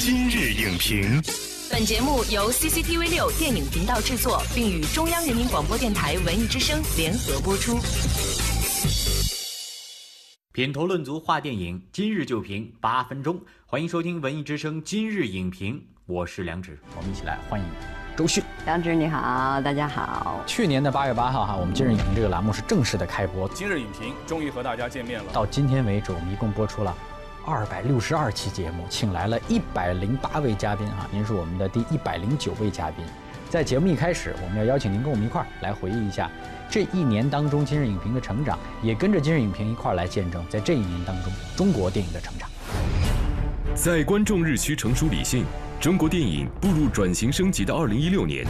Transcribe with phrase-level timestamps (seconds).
[0.00, 1.20] 今日影评，
[1.68, 7.76] 本节目由 CCTV 六电影频道制作，并与中央人民广播电台文艺之声联合播出。
[10.52, 13.40] 品头论足话电影，今日就评八分钟。
[13.66, 17.66] 欢迎收听文艺之声今日影评，我是梁植，我们一起来欢迎
[18.16, 18.40] 周迅。
[18.66, 20.40] 梁植你好，大家好。
[20.46, 23.48] 去年的八月八号哈，我们今日影评这个栏目是正式的开播。
[23.48, 25.32] 今日影评终于和大家见面了。
[25.32, 26.96] 到今天为止，我们一共播出了
[27.48, 33.02] 二百六十二期节目，请来了一百零八位嘉宾啊，您是我们的第一百零九位嘉宾。
[33.48, 36.30] 在节目一开始，我们要邀请您跟我们一块儿来回忆一下
[36.68, 42.46] 这一年当中今日影评的成长，也跟着今日影评一块儿来见证在这一年当中中国电影的成长。
[43.74, 45.46] 在观众日趋成熟理性，
[45.80, 48.44] 中国电影步入转型升级的二零一六年，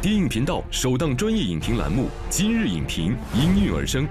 [0.00, 4.08] 电影频道首档专业影评栏目《今日影评》应运而生。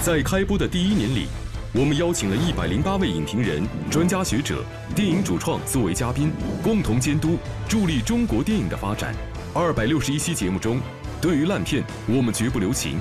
[0.00, 1.26] 在开播的第一年里，
[1.74, 6.30] 我们邀请了一百零八位影评人、专家学者、电影主创作为嘉宾，
[6.62, 7.36] 共同监督、
[7.68, 9.12] 助力中国电影的发展。
[9.52, 10.80] 二百六十一期节目中，
[11.20, 12.92] 对于烂片，我们绝不留情；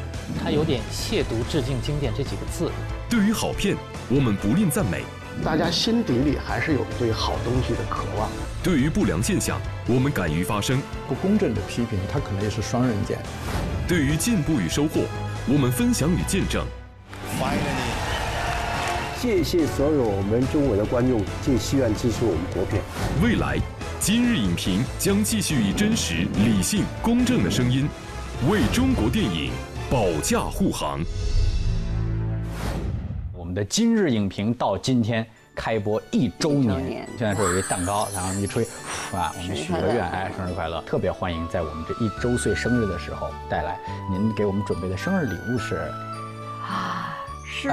[0.43, 2.71] 它有点亵渎致敬经典这几个字。
[3.07, 3.77] 对于好片，
[4.09, 5.01] 我们不吝赞美；
[5.45, 8.27] 大家心底里还是有对好东西的渴望。
[8.63, 13.19] 对于不良现象，我们敢于发声；不公正的批评，它可能也是双刃剑。
[13.87, 15.03] 对于进步与收获，
[15.47, 16.65] 我们分享与见证。
[19.19, 22.83] 谢谢所有我们中国的观众尽心愿支持我们国片。
[23.19, 23.57] 未来，
[23.99, 27.89] 今日影评将继续以真实、理性、公正的声音，
[28.47, 29.51] 为中国电影
[29.89, 30.99] 保驾护航。
[33.33, 38.63] 我们的今日影评到今天开播一周年，现在是有一蛋糕，然后一吹，
[39.11, 40.79] 啊，我们许个愿，哎，生日快乐！
[40.83, 43.79] 特别欢迎在我们这一周岁生日的时候带来
[44.11, 45.81] 您给我们准备的生日礼物是。
[47.61, 47.71] 是，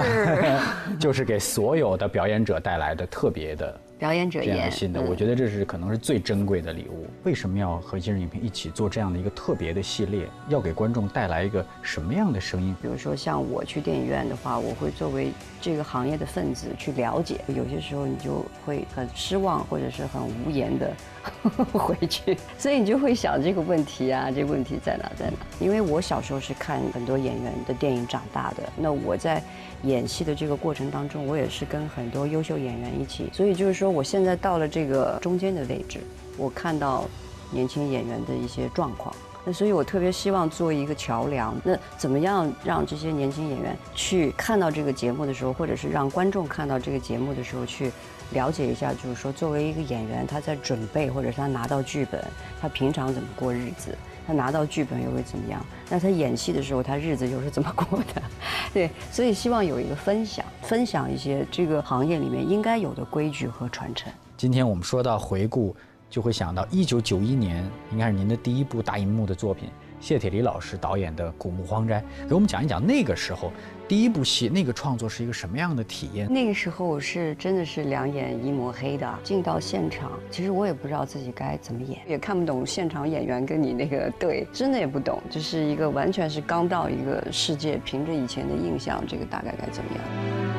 [0.98, 7.06] 就是给所有的表演者带来的特别的表演者这样新的，我觉得这是可能是最珍贵的礼物。
[7.22, 10.28] 为什么要和今日影评一起做这样的一个特别的系列？
[10.50, 12.76] 要给观众带来一个什么样的声音？
[12.82, 17.40] 比如说像我去电影院的话，我会作为这个行业的分子去了解。
[17.48, 20.92] 有些时候你就会很失望，或者是很无言的
[21.72, 25.36] 回去，所以你就会想这个问题啊，这个问题在哪在哪？
[25.58, 29.42] 因为我小时候是看很多演员的电影长大的，那我在。
[29.84, 36.00] 演戏的这个过程当中，我也是跟很多优秀演员一起，所以就是说，我现在到了这个中间的位置，
[36.36, 37.04] 我看到
[37.50, 41.54] 年轻演员的一些状况，那所以我特别希望做一个桥梁。
[41.62, 47.92] 那怎么样让这些年轻演员去看到这个节目的时候，或者是让观众看到这个节目的时候，去
[48.32, 52.22] 了解一下，就是说，作为一个演员，他在准备，或者是他拿到剧本，
[52.60, 53.96] 他平常怎么过日子。
[54.26, 55.64] 他拿到剧本又会怎么样？
[55.90, 58.22] 那他演戏的时候，他日子又是怎么过的？
[58.72, 64.12] 对，所以希望有一个分享，分享一些这个行业里面应该有的规矩和传承。
[64.36, 65.76] 今天我们说到回顾，
[66.08, 69.68] 就会想到一九九一年，应该是您的第一部大银幕的作品。
[70.00, 73.50] 谢铁骊老师导演的《古墓荒斋》，给我们讲一讲那个时候
[73.86, 76.26] 第一部戏那个创作是一个什么样的体验？
[76.32, 90.53] 那个时候我是真的是两眼一抹黑的，进到现场，其实我也不知道自己该怎么演，也看不懂现场演员跟你那个对，真的也不懂，就是一个完全是刚到一个世界，凭着以前的印象，这个大概该怎么样？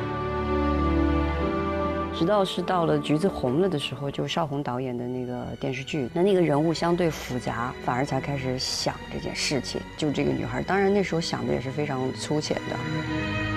[2.18, 9.78] 直到是到了《橘子红了》的时候，就邵红导演的那个电视剧，那那个人物相对复杂，反而才开始想这件事情。
[9.98, 13.55] 就这个女孩，当然那时候想的也是非常粗浅的。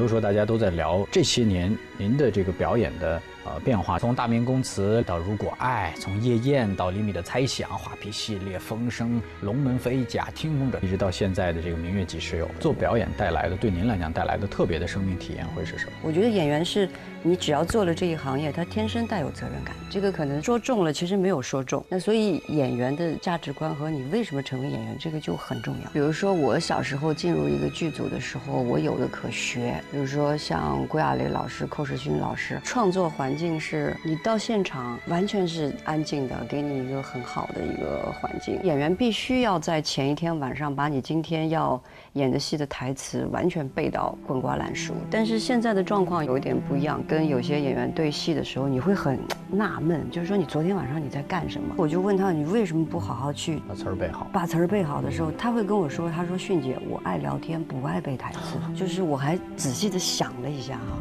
[0.00, 3.22] 多时候大家都在聊这些年您的这个表演的。
[3.42, 15.92] 呃，变化从大明宫词到如果爱，从夜宴到厘米的猜想，画皮系列，风声，龙门飞甲，听风者，一直到现在的这个明月几时有，做表演带来的，对您来讲带来的特别的生命体验会是什么？
[16.02, 16.86] 我觉得演员是，
[17.22, 19.74] 你只要做了这一行业，他天生带有责任感。
[19.88, 21.82] 这个可能说中了，其实没有说中。
[21.88, 25.90] 那所以演员的价值观和你为什么成为演员，这个就很重要。
[25.92, 29.82] 比如说我小时候进入一个剧组的时候，我有的可学。
[29.90, 33.30] 比如说像郭亚雷老师、寇世勋老师，创作环。
[33.30, 38.58] 环境是你到现场完全是安静的，给你一个很好的一个环境。
[38.64, 41.80] 演员必须要在前一天晚上把你今天要
[42.14, 44.94] 演的戏的台词完全背到滚瓜烂熟。
[45.08, 49.16] 但是现在的状况有一点不一样，跟有些演员对戏的时候，你会很
[49.48, 51.72] 纳闷，就是说你昨天晚上你在干什么？
[51.76, 54.26] 我就问他，你为什么不好好去把词儿背好？
[54.32, 58.58] 把词儿背好的时候，他会跟我说，他说迅姐，我爱聊天，不爱背台词。
[58.74, 60.98] 就是我还仔细的想了一下哈。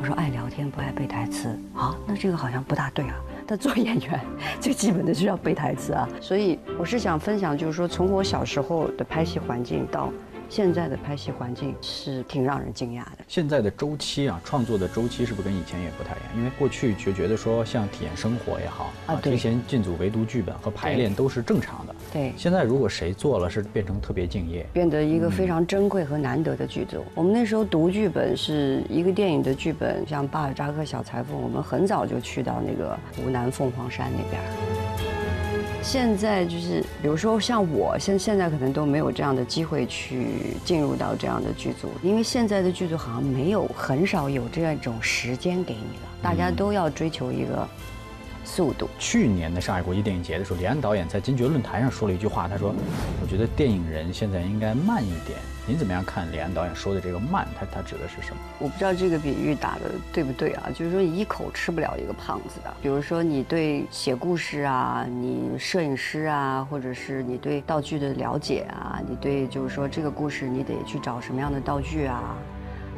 [0.00, 3.14] 我说爱聊天不爱背台词啊，那这个好像不大对啊。
[3.46, 4.20] 但做演员
[4.60, 10.12] 最基本的是要背台词啊，所以我是想分享，就是说从我小时候的拍戏环境到
[10.48, 13.18] 现在的拍戏环境是挺让人惊讶的。
[13.28, 16.38] 现在的周期啊，创作的周期是不是跟以前也不太一样？
[16.38, 21.94] 因为过去就觉得说，像体验生活也好啊，对提前进组围读剧本和排练都是正常的。
[22.12, 27.04] 对，现在如果谁做了，是变成特别敬业，变得一个非常珍贵和难得的剧组。
[27.14, 34.77] 我们那时候读剧本是一个电影的剧本，像巴尔扎克《小裁缝》，我们很早就去到那个湖南凤凰山那边。
[35.88, 40.26] 现在就是，比如说像我现现在可能都没有这样的机会去
[40.62, 47.66] 进入到这样的剧组，因为现在的剧组好像没有很少有这样一种时间给你了，大家都要追求一个
[48.44, 48.86] 速度。
[48.98, 52.74] 去年的上海国际电影节的时候，李安导演在金爵论坛上说了一句话，他说
[53.22, 55.38] ：“我觉得电影人现在应该慢一点。”
[55.68, 57.46] 您怎么样看李安导演说的这个慢？
[57.54, 58.40] 他他指的是什么？
[58.58, 60.70] 我不知道这个比喻打的对不对啊？
[60.74, 62.74] 就是说你一口吃不了一个胖子的。
[62.80, 72.34] 比如说你对写故事啊，你摄影师啊，或者是你对道具的了解啊，你对就是说这个故事你得去找什么样的道具啊，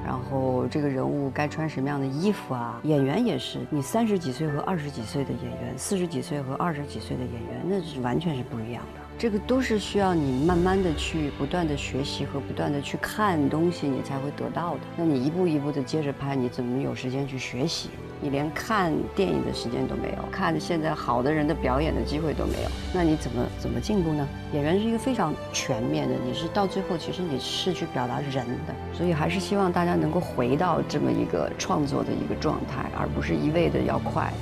[0.06, 2.78] 然后这个人物该穿什么样的衣服啊？
[2.84, 9.00] 演员也是，你三十几岁和二十几岁的演员，四十几岁和二十几岁的演员，那是完全是不一样的。
[9.20, 14.80] 这个都是需要你慢慢的去不断的学习和不断的去看东西，你才会得到的。
[14.96, 17.90] 那你一步一步的接着拍，你怎么有时间去学习？
[18.22, 24.26] 你连看电影的时间都没有，看现在好的人的表演的机会都没有，那你怎么怎么进步呢？
[24.54, 34.32] 演员是一个非常全面的，你是到最后其实你是去表达人的，所以还是希望大家能够回到这么一个创作的一个状态，而不是一味的要快。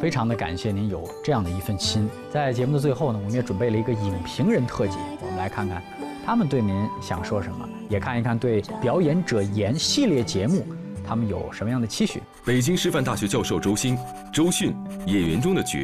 [0.00, 2.08] 非常的感谢您有这样的一份心。
[2.30, 5.82] 在节目的最后呢，我们也准备了一个影评人特辑，我们来看看
[6.24, 10.66] 他们对您想说什么，也看一看对《表演者言》系列节目
[11.06, 12.22] 他们有什么样的期许。
[12.44, 13.96] 北京师范大学教授周星、
[14.32, 14.74] 周迅，
[15.06, 15.78] 演员中的角。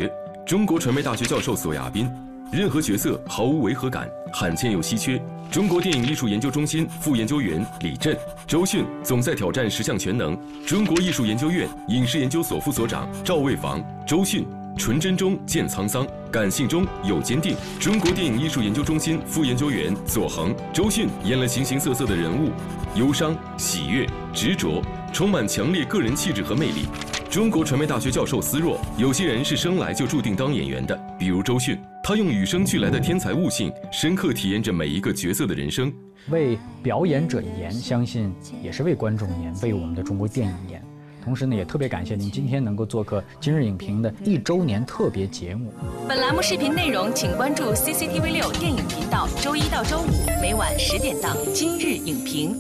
[0.47, 2.11] 中国传媒大学教授索亚斌。
[2.53, 5.21] 任何角色毫无违和感，罕见又稀缺。
[5.53, 10.37] 中国电影艺术研究中心副研究员李震、周迅总在挑战十项全能。
[10.67, 14.45] 中国艺术研究院影视研究所副所长赵卫房、周迅
[14.77, 17.55] 纯真中见沧桑，感性中有坚定。
[17.79, 22.51] 中国电影艺术研究中心副研究员左恒、周迅演了形形色色的人物，
[22.97, 24.05] 忧伤、喜悦、
[24.35, 24.83] 执着，
[25.13, 26.87] 充满强烈个人气质和魅力。
[27.31, 35.93] 中国传媒大学教授思若，有些人是生来就注定当演员的，比如周迅，他用与生俱来的天才悟性，深刻体验着每一个角色的人生。
[36.31, 38.35] 为表演者言，相信
[38.65, 40.83] 也是为观众言，为我们的中国电影言。
[41.23, 45.73] 同时呢，也特别感谢您今天能够做客今日影评的一周年特别节目。
[46.09, 52.53] 本栏目视频内容，请关注 CCTV 六电影频道，周一到周五每晚十点档《今日影评》。